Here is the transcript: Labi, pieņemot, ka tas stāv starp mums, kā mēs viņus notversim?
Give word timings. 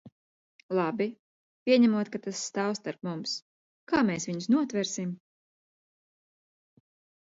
Labi, 0.79 1.05
pieņemot, 1.67 2.09
ka 2.15 2.23
tas 2.25 2.41
stāv 2.51 2.75
starp 2.81 3.07
mums, 3.11 3.37
kā 3.95 4.05
mēs 4.11 4.29
viņus 4.33 4.53
notversim? 4.59 5.17